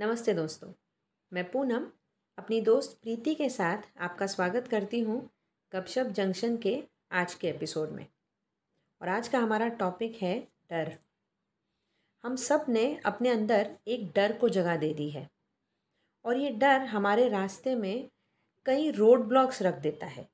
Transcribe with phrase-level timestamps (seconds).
[0.00, 0.72] नमस्ते दोस्तों,
[1.32, 1.86] मैं पूनम
[2.38, 5.30] अपनी दोस्त प्रीति के साथ आपका स्वागत करती हूँ
[5.72, 8.06] गपशप जंक्शन के आज के एपिसोड में।
[9.02, 10.98] और आज का हमारा टॉपिक है डर
[12.24, 15.28] हम सबने अपने अंदर एक डर को जगह दे दी है।
[16.24, 18.08] और ये डर हमारे रास्ते में
[18.66, 20.26] कई रोड ब्लॉक्स रख देता है।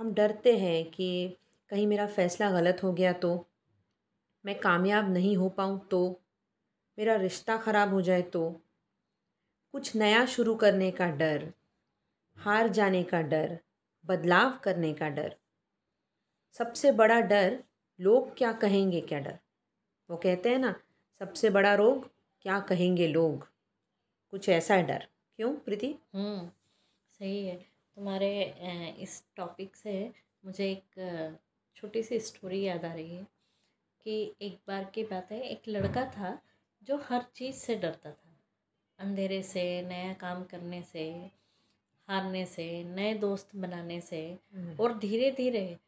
[0.00, 1.36] हम डरते हैं कि
[1.70, 3.34] कहीं मेरा फ़ैसला गलत हो गया तो
[4.44, 6.00] मैं कामयाब नहीं हो पाऊँ तो
[6.98, 8.48] मेरा रिश्ता ख़राब हो जाए तो।
[9.74, 11.52] कुछ नया शुरू करने का डर,
[12.38, 13.58] हार जाने का डर,
[14.04, 15.36] बदलाव करने का डर।
[16.56, 17.62] सबसे बड़ा डर
[17.98, 19.38] लोग क्या कहेंगे क्या डर?
[20.12, 20.74] वो कहते हैं ना
[21.20, 22.08] सबसे बड़ा रोग
[22.42, 23.46] क्या कहेंगे लोग?
[24.32, 25.06] कुछ ऐसा है डर।
[25.36, 25.94] क्यों प्रीति?
[26.14, 26.48] हम्म
[27.18, 27.56] सही है।
[27.96, 28.30] तुम्हारे
[28.98, 29.94] इस टॉपिक से
[30.44, 31.38] मुझे एक
[31.76, 33.26] छोटी सी स्टोरी याद आ रही है
[34.04, 36.38] कि एक बार की बात है एक लड़का था
[36.82, 38.36] जो हर चीज़ से डरता था।
[38.98, 41.30] अंधेरे से नया काम करने से
[42.08, 45.78] हारने से नए दोस्त बनाने से हम्म। और धीरे धीरे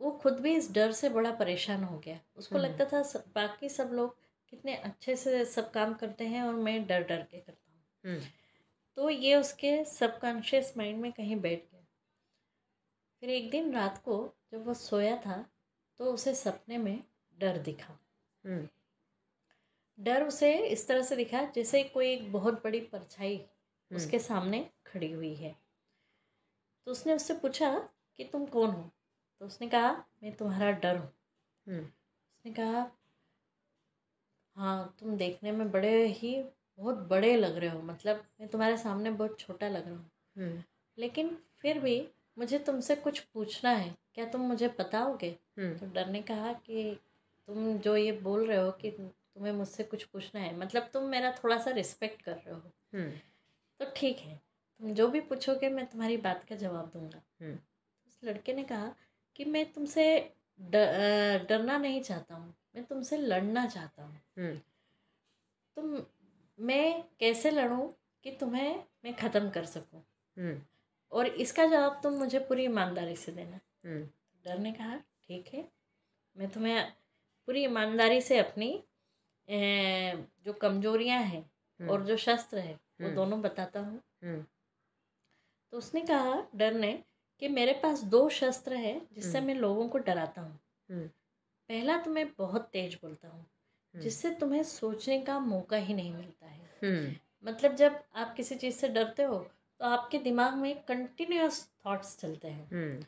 [0.00, 3.24] वो खुद भी इस डर से बड़ा परेशान हो गया। उसको हम्म। लगता था सब,
[3.34, 4.16] बाकी सब लोग
[4.48, 8.26] कितने अच्छे से सब काम करते हैं और मैं डर डर के करता हूँ। हम्म,
[8.96, 11.86] तो ये उसके सबकॉन्शियस माइंड में कहीं बैठ गया।
[13.20, 15.50] फिर एक दिन रात को जब वो सोया था
[15.98, 17.04] तो उसे सपने में
[17.38, 17.98] डर दिखा।
[18.46, 18.68] हम्म,
[20.00, 23.46] डर उसे इस तरह से दिखा जैसे कोई एक बहुत बड़ी परछाई।
[23.92, 25.56] उसके सामने खड़ी हुई है।
[26.84, 28.90] तो उसने उससे पूछा कि तुम कौन हो?
[29.40, 31.08] तो उसने कहा मैं तुम्हारा डर हूँ।
[31.66, 32.90] हम्म, उसने कहा
[34.56, 36.42] हाँ तुम देखने में बड़े ही
[36.78, 40.62] बहुत बड़े लग रहे हो। मतलब मैं तुम्हारे सामने बहुत छोटा लग रहा हूँ। हम्म,
[40.98, 42.00] लेकिन फिर भी
[42.38, 45.30] मुझे तुमसे कुछ पूछना है। क्या तुम मुझे बताओगे?
[45.58, 46.98] हम्म, तो डर ने कहा कि
[47.48, 51.30] तुम जो ये बोल रहे हो कि तुम्हें मुझसे कुछ पूछना है मतलब तुम मेरा
[51.32, 52.60] थोड़ा सा रिस्पेक्ट कर रहे हो।
[53.80, 54.40] तो ठीक है
[54.80, 57.22] तुम जो भी पूछोगे मैं तुम्हारी बात का जवाब दूँगा।
[58.06, 58.94] उस लड़के ने कहा
[59.38, 64.60] कि मैं तुमसे ड- डरना नहीं चाहता हूँ मैं तुमसे लड़ना चाहता हूँ। हम्म,
[65.76, 66.02] तुम
[66.58, 67.94] मैं कैसे लड़ूँ
[68.24, 70.02] कि तुम्हें मैं ख़त्म कर सकूँ?
[70.38, 70.60] हम्म,
[71.12, 74.02] और इसका जवाब तुम मुझे पूरी ईमानदारी से देना। हम्म,
[74.44, 75.68] डर ने कहा ठीक है।
[76.36, 76.92] मैं तुम्हें
[77.46, 78.84] पूरी ईमानदारी से अपनी
[79.48, 81.50] जो कमजोरियाँ हैं
[81.80, 84.02] और जो शस्त्र है वो। दोनों बताता हूँ।
[85.70, 87.04] तो उसने कहा डर ने
[87.42, 91.06] कि मेरे पास दो शस्त्र है जिससे हम्म। मैं लोगों को डराता हूँ। हम्म,
[91.70, 96.12] पहला तो मैं बहुत तेज बोलता हूँ हम्म। जिससे तुम्हें सोचने का मौका ही नहीं
[96.12, 99.38] मिलता है। मतलब जब आप किसी चीज़ से डरते हो
[99.80, 103.06] तो आपके दिमाग में कंटिन्यूस थॉट्स चलते हैं।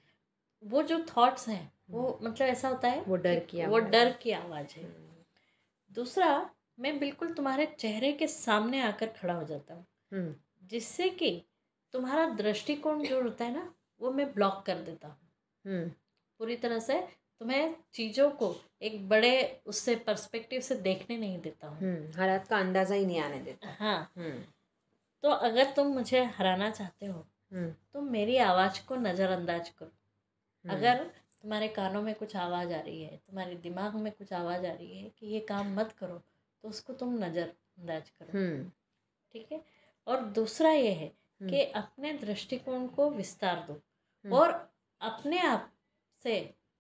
[0.63, 4.33] वो जो थॉट्स हैं वो मतलब ऐसा होता है वो डर कि वो डर की
[4.33, 4.85] आवाज़ है।
[5.91, 6.29] दूसरा
[6.81, 11.31] मैं बिल्कुल तुम्हारे चेहरे के सामने आकर खड़ा हो जाता हूँ जिससे कि
[11.95, 15.19] तुम्हारा दृष्टिकोण जो होता है ना वो मैं ब्लॉक कर देता। हूँ
[15.65, 15.89] हम्म,
[16.41, 17.01] पूरी तरह से
[17.41, 22.59] तुम्हें चीज़ों को एक बड़े उससे पर्सपेक्टिव से देखने नहीं देता हूँ। हम्म, हालात का
[22.59, 24.43] अंदाज़ा ही नहीं आने देता। हाँ। हम्म,
[25.25, 29.91] तो अगर तुम मुझे हराना चाहते हो हम्म, तो मेरी आवाज़ को नज़रअंदाज करो।
[30.65, 31.05] हम्म, अगर
[31.43, 34.99] तुम्हारे कानों में कुछ आवाज़ आ रही है तुम्हारे दिमाग में कुछ आवाज़ आ रही
[34.99, 36.17] है कि ये काम मत करो
[36.65, 38.65] तो उसको तुम नज़रअंदाज करो। हम्म,
[39.35, 39.61] ठीक है?
[40.07, 43.81] और दूसरा ये है हम्म, कि अपने दृष्टिकोण को विस्तार दो। हम्म।
[44.25, 45.71] और अपने आप
[46.25, 46.39] से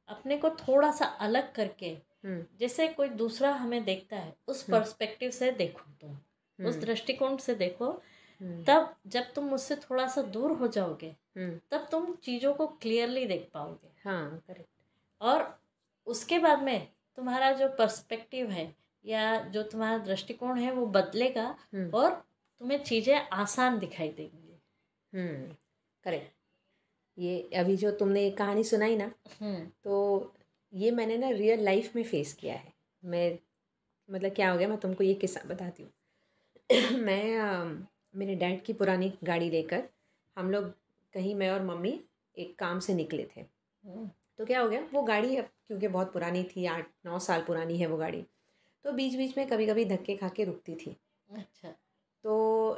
[0.09, 1.91] अपने को थोड़ा सा अलग करके
[2.25, 6.84] हम्म, जैसे कोई दूसरा हमें देखता है उस हम्म। पर्सपेक्टिव से देखो तुम उस हम्म,
[6.84, 7.91] दृष्टिकोण से देखो
[8.41, 12.67] हम्म, तब जब तुम मुझसे थोड़ा सा दूर हो जाओगे हम्म, तब तुम चीज़ों को
[12.67, 14.69] क्लियरली देख पाओगे। हाँ करेक्ट
[15.21, 15.61] और
[16.07, 18.75] उसके बाद में तुम्हारा जो पर्सपेक्टिव है
[19.05, 21.45] या जो तुम्हारा दृष्टिकोण है वो बदलेगा
[21.75, 22.10] हम्म, और
[22.60, 24.60] तुम्हें चीज़ें आसान दिखाई देंगी।
[25.13, 25.54] हम्म
[26.04, 26.33] करेक्ट
[27.18, 29.10] ये अभी जो तुमने ये कहानी सुनाई ना
[29.41, 30.33] हम्म। तो
[30.72, 32.72] ये मैंने ना रियल लाइफ में फेस किया है।
[33.03, 33.39] मैं
[34.09, 35.92] मतलब क्या हो गया मैं तुमको ये किस्सा बताती हूँ।
[37.01, 37.84] मैं
[38.15, 39.83] मेरे डैड की पुरानी गाड़ी लेकर
[40.36, 40.72] हम लोग
[41.15, 41.98] कहीं मैं और मम्मी
[42.36, 44.09] एक काम से निकले थे। हम्म,
[44.39, 47.78] तो क्या हो गया वो गाड़ी अब क्योंकि बहुत पुरानी थी आठ नौ साल पुरानी
[47.78, 48.24] है वो गाड़ी
[48.84, 50.97] तो बीच बीच में कभी कभी धक्के खा के रुकती थी।
[51.30, 51.68] अच्छा।
[52.24, 52.77] तो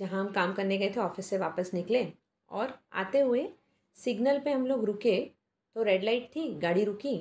[0.00, 2.02] जहाँ हम काम करने गए थे ऑफ़िस से वापस निकले
[2.50, 3.48] और आते हुए
[3.96, 5.18] सिग्नल पे हम लोग रुके
[5.76, 7.16] तो रेड लाइट थी गाड़ी रुकी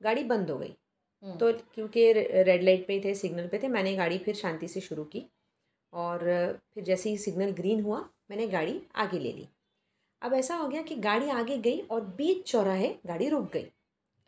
[0.00, 0.74] गाड़ी बंद हो गई।
[1.22, 4.68] हम्म, तो क्योंकि रेड लाइट पे ही थे सिग्नल पे थे मैंने गाड़ी फिर शांति
[4.68, 5.24] से शुरू की
[5.92, 6.20] और
[6.74, 7.98] फिर जैसे ही सिग्नल ग्रीन हुआ
[8.30, 9.48] मैंने गाड़ी आगे ले ली।
[10.22, 13.66] अब ऐसा हो गया कि गाड़ी आगे गई और बीच चौराहे गाड़ी रुक गई।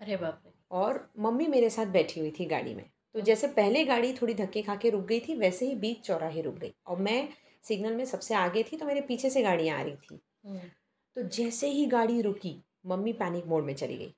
[0.00, 2.84] अरे बाप रे। और मम्मी मेरे साथ बैठी हुई थी गाड़ी में।
[3.14, 6.42] तो जैसे पहले गाड़ी थोड़ी धक्के खा के रुक गई थी वैसे ही बीच चौराहे
[6.42, 7.28] रुक गई। और मैं
[7.64, 10.60] सिग्नल में सबसे आगे थी तो मेरे पीछे से गाड़ियाँ आ रही थी। हम्म,
[11.16, 12.54] तो जैसे ही गाड़ी रुकी
[12.86, 14.14] मम्मी पैनिक मोड में चली गई।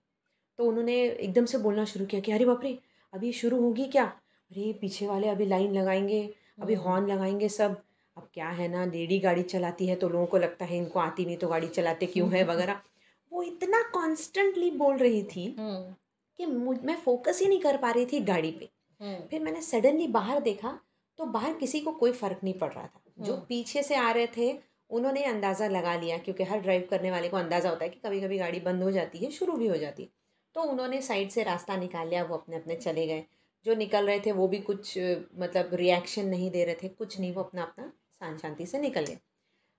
[0.59, 2.79] तो उन्होंने एकदम से बोलना शुरू किया कि अरे बाप रे
[3.13, 4.05] अभी शुरू होगी क्या?
[4.05, 6.23] अरे पीछे वाले अभी लाइन लगाएँगे
[6.63, 7.81] अभी हम्म। हॉर्न लगाएँगे सब।
[8.17, 11.25] अब क्या है ना लेडी गाड़ी चलाती है तो लोगों को लगता है इनको आती
[11.25, 12.45] नहीं तो गाड़ी चलाते क्यों है?
[12.45, 12.81] वगैरह।
[13.33, 15.95] वो इतना कॉन्स्टेंटली बोल रही थी हम्म,
[16.39, 18.69] कि मुझ मैं फोकस ही नहीं कर पा रही थी गाड़ी पे।
[19.01, 20.79] हम्म, फिर मैंने सडनली बाहर देखा
[21.19, 24.11] तो बाहर किसी को कोई फ़र्क नहीं पड़ रहा था। जो हम्म। पीछे से आ
[24.11, 24.53] रहे थे
[24.91, 28.21] उन्होंने अंदाज़ा लगा लिया क्योंकि हर ड्राइव करने वाले को अंदाज़ा होता है कि कभी
[28.21, 30.09] कभी गाड़ी बंद हो जाती है शुरू भी हो जाती है।
[30.57, 33.25] तो उन्होंने साइड से रास्ता निकाल लिया वो अपने अपने चले गए।
[33.67, 34.99] जो निकल रहे थे वो भी कुछ
[35.39, 37.87] मतलब रिएक्शन नहीं दे रहे थे कुछ नहीं वो अपना अपना
[38.21, 39.19] शान शांति से निकल गए।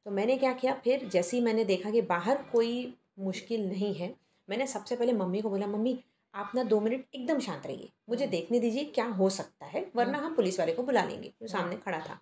[0.06, 2.72] तो मैंने क्या किया फिर जैसे ही मैंने देखा कि बाहर कोई
[3.20, 4.14] मुश्किल नहीं है
[4.50, 6.00] मैंने सबसे पहले मम्मी को बोला मम्मी
[6.34, 9.86] आप ना दो मिनट एकदम शांत रहिए। मुझे हम्म। देखने दीजिए क्या हो सकता है
[9.96, 12.20] वरना हम पुलिस वाले को बुला लेंगे। जो सामने खड़ा था।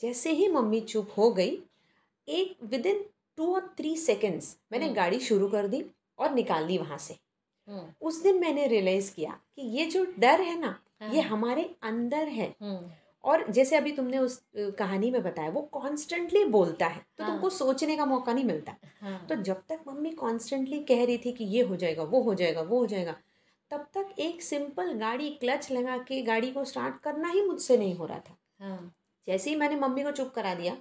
[0.00, 1.58] जैसे ही मम्मी चुप हो गई
[2.28, 3.04] एक विद इन
[3.38, 5.84] टू और थ्री सेकेंड्स मैंने हम्म। गाड़ी शुरू कर दी
[6.18, 7.16] और निकाल ली वहाँ से।
[7.68, 11.70] हम्म, उस दिन मैंने रियलाइज़ किया कि ये जो डर है ना ये हाँ, हमारे
[11.82, 12.90] अंदर है। हम्म,
[13.24, 17.50] और जैसे अभी तुमने उस कहानी में बताया वो कॉन्स्टेंटली बोलता है तो हाँ। तुमको
[17.50, 21.44] सोचने का मौका नहीं मिलता। हाँ, तो जब तक मम्मी कॉन्स्टेंटली कह रही थी कि
[21.44, 23.16] ये हो जाएगा वो हो जाएगा वो हो जाएगा
[23.70, 27.94] तब तक एक सिंपल गाड़ी क्लच लगा के गाड़ी को स्टार्ट करना ही मुझसे नहीं
[27.94, 28.92] हो रहा था। हाँ,
[29.28, 30.76] जैसे ही मैंने मम्मी को चुप करा दिया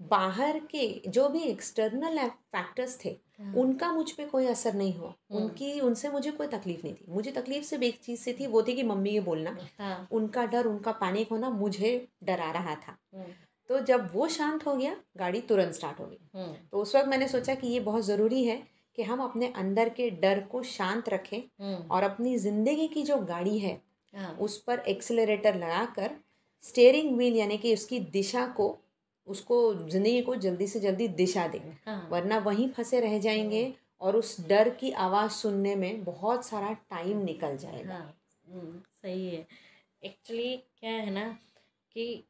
[0.00, 5.08] बाहर के जो भी एक्सटर्नल फैक्टर्स थे हाँ, उनका मुझ पे कोई असर नहीं हुआ।
[5.08, 8.46] हम्म। उनकी उनसे मुझे कोई तकलीफ़ नहीं थी। मुझे तकलीफ़ सिर्फ़ एक चीज़ से थी
[8.46, 12.74] वो थी कि मम्मी ये बोलना हाँ, उनका डर उनका पैनिक होना मुझे डरा रहा
[12.74, 12.96] था।
[13.70, 16.18] तो जब वो शांत हो गया गाड़ी तुरंत स्टार्ट हो गई।
[16.72, 18.62] तो उस वक्त मैंने सोचा कि ये बहुत ज़रूरी है
[18.98, 21.40] कि हम अपने अंदर के डर को शांत रखें
[21.88, 23.80] और अपनी ज़िंदगी की जो गाड़ी है
[24.14, 26.10] हाँ, उस पर एक्सेलरेटर लगाकर
[26.64, 28.76] स्टेयरिंग व्हील यानी कि उसकी दिशा को
[29.26, 34.16] उसको ज़िंदगी को जल्दी से जल्दी दिशा दें हाँ, वरना वहीं फंसे रह जाएँगे और
[34.16, 38.14] उस डर की आवाज़ सुनने में बहुत सारा टाइम निकल जाएगा। हाँ।
[38.46, 39.46] हम्म, सही है।
[40.02, 41.28] एक्चुअली क्या है ना
[41.92, 42.24] कि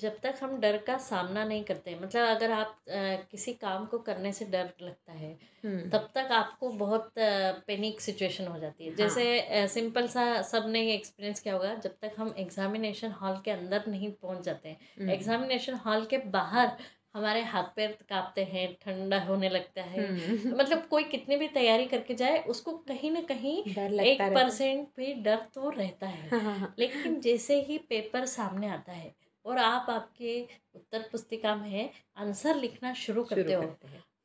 [0.00, 3.98] जब तक हम डर का सामना नहीं करते मतलब अगर आप अ, किसी काम को
[3.98, 5.30] करने से डर लगता है
[5.64, 10.80] हम्म, तब तक आपको बहुत पैनिक सिचुएशन हो जाती है। हाँ। जैसे सिंपल सा सबने
[10.94, 15.10] एक्सपीरियंस किया होगा जब तक हम एग्जामिनेशन हॉल के अंदर नहीं पहुँच जाते हैं। हम्म,
[15.10, 16.76] एग्जामिनेशन हॉल के बाहर
[17.14, 21.84] हमारे हाथ पैर कांपते हैं ठंडा होने लगता है। हम्म, मतलब कोई कितनी भी तैयारी
[21.86, 26.58] करके जाए उसको कहीं ना कहीं एक परसेंट भी डर तो रहता है। हाँ हाँ
[26.58, 32.56] हाँ। लेकिन जैसे ही पेपर सामने आता है और आप आपके उत्तर पुस्तिका में आंसर
[32.56, 33.76] लिखना शुरू करते हो।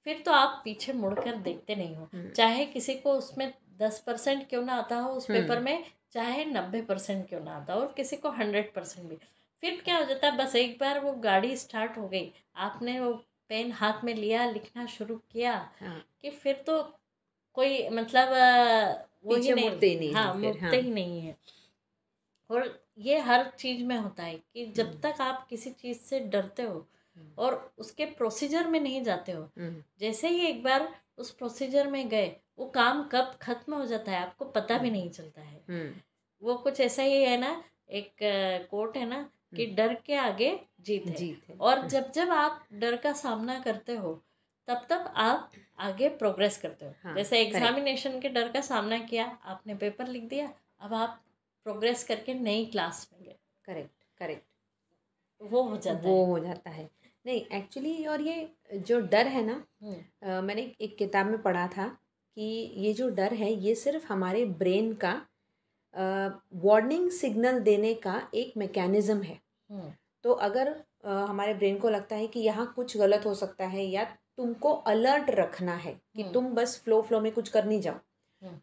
[0.03, 4.49] फिर तो आप पीछे मुड़कर देखते नहीं हो। हम्म, चाहे किसी को उसमें दस परसेंट
[4.49, 7.81] क्यों ना आता हो उस हम्म। पेपर में चाहे नब्बे परसेंट क्यों ना आता हो
[7.81, 9.15] और किसी को हंड्रेड परसेंट भी।
[9.61, 13.13] फिर क्या हो जाता है बस एक बार वो गाड़ी स्टार्ट हो गई। आपने वो
[13.49, 16.81] पेन हाथ में लिया लिखना शुरू किया हाँ। कि फिर तो
[17.53, 18.29] कोई मतलब
[19.25, 21.35] वो ही नहीं नहीं हाँ मुड़ते हाँ। ही नहीं है।
[22.49, 26.19] और ये हर चीज़ में होता है कि जब हम्म। तक आप किसी चीज़ से
[26.19, 30.89] डरते हो हम्म। और उसके प्रोसीजर में नहीं जाते हो हम्म, जैसे ही एक बार
[31.17, 35.09] उस प्रोसीजर में गए वो काम कब खत्म हो जाता है आपको पता भी नहीं
[35.09, 35.93] चलता है।
[36.41, 38.15] वो कुछ ऐसा ही है ना एक
[38.71, 39.21] कोट है ना
[39.55, 40.49] कि। डर के आगे
[40.81, 44.13] जीत है। जीत है। और जब जब आप डर का सामना करते हो
[44.67, 49.25] तब तब आप आगे प्रोग्रेस करते हो। हाँ, जैसे एग्जामिनेशन के डर का सामना किया
[49.45, 51.21] आपने पेपर लिख दिया अब आप
[51.67, 54.43] प्रोग्रेस करके नई क्लास में गए। Correct correct.
[55.41, 56.89] वो हो जाता वो है। हो जाता है।
[57.25, 61.67] नहीं एक्चुअली और ये जो डर है ना हम्म, अ, मैंने एक किताब में पढ़ा
[61.67, 61.87] था
[62.37, 62.43] कि
[62.77, 65.13] ये जो डर है ये सिर्फ़ हमारे ब्रेन का
[66.55, 69.91] वार्निंग सिग्नल देने का एक मैकेनिज़्म है। हम्म,
[70.23, 73.85] तो अगर अ, हमारे ब्रेन को लगता है कि यहाँ कुछ गलत हो सकता है
[73.85, 74.03] या
[74.37, 77.93] तुमको अलर्ट रखना है कि हम्म। तुम बस फ्लो फ्लो में कुछ कर नहीं जाओ
[77.93, 78.06] हम्म।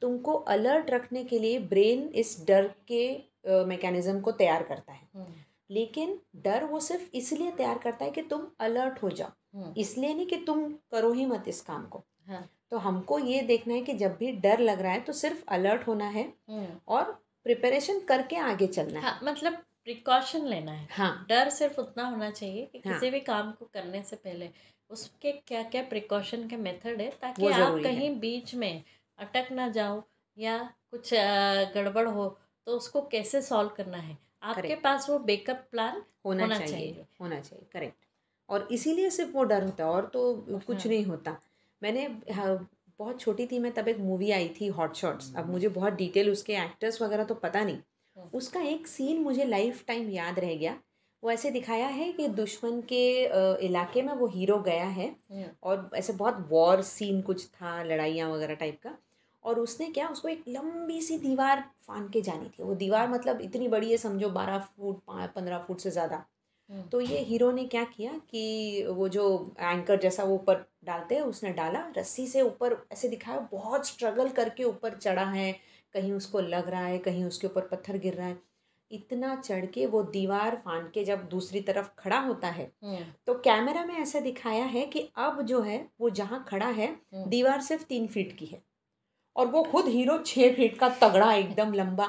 [0.00, 3.06] तुमको अलर्ट रखने के लिए ब्रेन इस डर के
[3.66, 5.34] मैकेनिज्म को तैयार करता है। हम्म,
[5.70, 10.14] लेकिन डर वो सिर्फ़ इसलिए तैयार करता है कि तुम अलर्ट हो जाओ। हम्म, इसलिए
[10.14, 13.80] नहीं कि तुम करो ही मत इस काम को। हाँ, तो हमको ये देखना है
[13.82, 17.12] कि जब भी डर लग रहा है तो सिर्फ़ अलर्ट होना है हम्म, और
[17.46, 22.30] प्रिपरेशन करके आगे चलना है। हाँ मतलब प्रिकॉशन लेना है। हाँ। डर सिर्फ़ उतना होना
[22.30, 24.50] चाहिए कि हाँ। किसी भी काम को करने से पहले
[24.90, 28.82] उसके क्या क्या प्रिकॉशन के मेथड है ताकि आप। कहीं बीच में
[29.18, 30.02] अटक ना जाओ
[30.38, 30.58] या
[30.90, 31.10] कुछ
[31.74, 32.28] गड़बड़ हो
[32.66, 34.82] तो उसको कैसे सॉल्व करना है आपके Correct.
[34.84, 37.96] पास वो बेकअप प्लान होना, होना चाहिए, चाहिए। होना चाहिए करेक्ट
[38.48, 40.34] और इसीलिए सिर्फ़ वो डर होता है और तो
[40.66, 41.36] कुछ हाँ। नहीं होता
[41.82, 42.68] मैंने हाँ,
[42.98, 46.30] बहुत छोटी थी मैं तब एक मूवी आई थी हॉट शॉट्स अब मुझे बहुत डिटेल
[46.30, 47.76] उसके एक्टर्स वगैरह तो पता नहीं
[48.16, 50.78] हम्म। उसका एक सीन मुझे लाइफ टाइम याद रह गया
[51.24, 53.04] वो ऐसे दिखाया है कि दुश्मन के
[53.66, 58.30] इलाके में वो हीरो गया है हम्म, और ऐसे बहुत वॉर सीन कुछ था लड़ाइयाँ
[58.30, 58.96] वगैरह टाइप का।
[59.44, 63.40] और उसने क्या उसको एक लंबी सी दीवार फान के जानी थी। वो दीवार मतलब
[63.40, 66.24] इतनी बड़ी है समझो बारह फुट पंद्रह फुट से ज़्यादा।
[66.70, 71.14] हम्म, तो ये हीरो ने क्या किया कि वो जो एंकर जैसा वो ऊपर डालते
[71.14, 75.52] हैं उसने डाला रस्सी से ऊपर ऐसे दिखाया बहुत स्ट्रगल करके ऊपर चढ़ा है।
[75.94, 78.36] कहीं उसको लग रहा है कहीं उसके ऊपर पत्थर गिर रहा है।
[78.90, 83.34] इतना चढ़ के वो दीवार फांड के जब दूसरी तरफ़ खड़ा होता है हम्म, तो
[83.34, 87.60] कैमरा में ऐसा दिखाया है कि अब जो है वो जहाँ खड़ा है हम्म। दीवार
[87.60, 88.62] सिर्फ़ तीन फीट की है
[89.36, 92.06] और वो खुद हीरो छः फीट का तगड़ा एकदम लंबा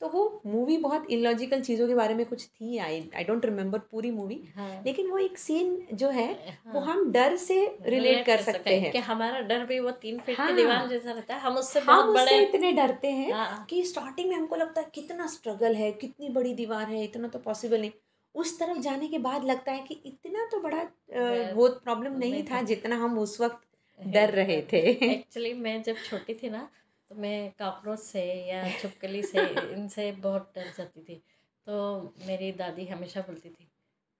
[0.00, 3.78] तो वो मूवी बहुत इलॉजिकल चीज़ों के बारे में कुछ थी आई आई डोंट रिमेम्बर
[3.78, 8.26] पूरी मूवी हाँ, लेकिन वो एक सीन जो है हाँ। वो हम डर से रिलेट
[8.26, 11.34] कर सकते हैं कि हमारा डर भी वो तीन फीट हाँ। की दीवार जैसा रहता
[11.34, 14.56] है हम उससे हम बहुत उससे बड़े इतने डरते हैं हाँ, कि स्टार्टिंग में हमको
[14.56, 17.90] लगता है कितना स्ट्रगल है कितनी बड़ी दीवार है इतना तो पॉसिबल नहीं।
[18.34, 20.82] उस तरफ़ जाने के बाद लगता है कि इतना तो बड़ा
[21.54, 23.62] वो प्रॉब्लम नहीं था। जितना हम उस वक्त
[24.06, 24.78] डर रहे थे।
[25.12, 26.68] एक्चुअली मैं जब छोटी थी ना
[27.10, 29.38] तो मैं कॉकरोच से या छिपकली से,
[29.72, 31.14] इनसे बहुत डर जाती थी।
[31.66, 33.68] तो मेरी दादी हमेशा बोलती थी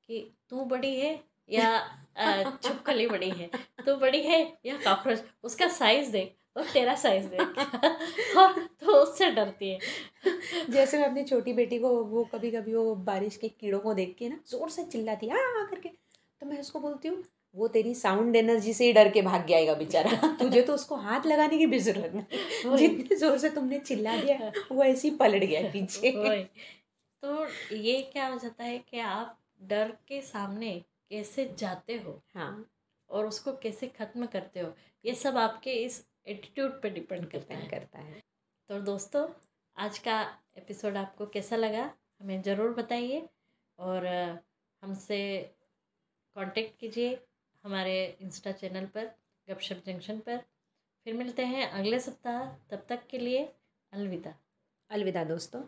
[0.08, 1.12] कि, तू बड़ी है
[1.48, 1.78] या
[2.62, 3.50] छिपकली बड़ी है?
[3.86, 5.22] तू बड़ी है या कॉकरोच?
[5.44, 7.56] उसका साइज़ देख और तेरा साइज़ देख।
[8.38, 9.78] और तो उससे डरती है।
[10.70, 14.14] जैसे मैं अपनी छोटी बेटी को वो कभी कभी वो बारिश के कीड़ों को देख
[14.18, 15.88] के ना, ज़ोर से चिल्लाती है आ करके।
[16.40, 17.22] तो मैं उसको बोलती हूँ
[17.56, 21.26] वो तेरी साउंड एनर्जी से ही डर के भाग जाएगा बेचारा। तुझे तो उसको हाथ
[21.26, 25.44] लगाने की भी ज़रूरत नहीं जितने ज़ोर से तुमने चिल्ला दिया वो ऐसे ही पलट
[25.44, 26.12] गया पीछे।
[27.22, 27.46] तो
[27.76, 30.72] ये क्या हो जाता है कि आप डर के सामने
[31.10, 32.66] कैसे जाते हो हाँ।
[33.10, 34.72] और उसको कैसे ख़त्म करते हो
[35.04, 38.22] ये सब आपके इस एटीट्यूड पे डिपेंड करता है। करता है।
[38.70, 39.26] तो दोस्तों
[39.76, 40.20] आज का
[40.56, 43.28] एपिसोड आपको कैसा लगा हमें ज़रूर बताइए
[43.78, 44.06] और
[44.82, 45.18] हमसे
[46.36, 47.18] कांटेक्ट कीजिए।
[47.66, 49.04] हमारे इंस्टा चैनल पर
[49.48, 50.36] गपशप जंक्शन पर।
[51.04, 53.52] फिर मिलते हैं अगले सप्ताह। तब तक के लिए
[53.92, 54.34] अलविदा।
[54.90, 55.62] अलविदा दोस्तों।